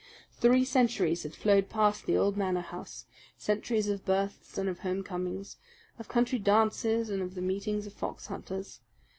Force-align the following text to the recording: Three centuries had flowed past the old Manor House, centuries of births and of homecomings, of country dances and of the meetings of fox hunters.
Three 0.31 0.65
centuries 0.65 1.21
had 1.21 1.35
flowed 1.35 1.69
past 1.69 2.07
the 2.07 2.17
old 2.17 2.35
Manor 2.35 2.61
House, 2.61 3.05
centuries 3.37 3.87
of 3.87 4.03
births 4.03 4.57
and 4.57 4.67
of 4.67 4.79
homecomings, 4.79 5.57
of 5.99 6.07
country 6.09 6.39
dances 6.39 7.11
and 7.11 7.21
of 7.21 7.35
the 7.35 7.39
meetings 7.43 7.85
of 7.85 7.93
fox 7.93 8.25
hunters. 8.25 8.79